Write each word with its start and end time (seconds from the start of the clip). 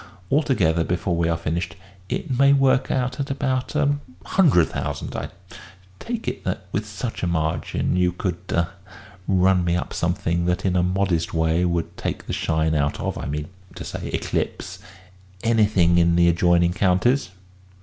Altogether, 0.31 0.83
before 0.83 1.15
we 1.15 1.29
are 1.29 1.37
finished, 1.37 1.75
it 2.09 2.35
may 2.35 2.53
work 2.53 2.89
out 2.89 3.19
at 3.19 3.29
about 3.29 3.75
a 3.75 3.97
hundred 4.25 4.69
thousand. 4.69 5.15
I 5.15 5.29
take 5.99 6.27
it 6.27 6.43
that, 6.43 6.65
with 6.71 6.87
such 6.87 7.21
a 7.21 7.27
margin, 7.27 7.95
you 7.95 8.11
could 8.11 8.39
ah 8.51 8.71
run 9.27 9.63
me 9.63 9.75
up 9.75 9.93
something 9.93 10.45
that 10.45 10.65
in 10.65 10.75
a 10.75 10.81
modest 10.81 11.35
way 11.35 11.65
would 11.65 11.95
take 11.97 12.25
the 12.25 12.33
shine 12.33 12.73
out 12.73 12.99
of 12.99 13.15
I 13.15 13.27
mean 13.27 13.49
to 13.75 13.83
say 13.83 14.07
eclipse 14.07 14.79
anything 15.43 15.99
in 15.99 16.15
the 16.15 16.29
adjoining 16.29 16.73
counties?" 16.73 17.29